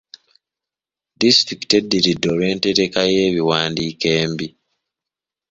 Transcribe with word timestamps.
Disitulikiti 1.19 1.73
eddiridde 1.81 2.27
olw'entereka 2.33 3.01
y'ebiwandiiko 3.13 4.07
embi. 4.21 4.47